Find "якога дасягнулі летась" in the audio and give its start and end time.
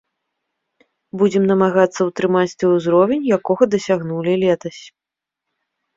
3.37-4.81